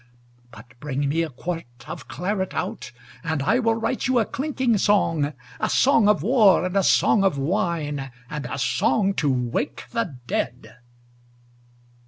[0.49, 2.91] But bring me a quart of claret out,
[3.23, 7.23] And I will write you a clinking song, A song of war and a song
[7.23, 10.77] of wine And a song to wake the dead.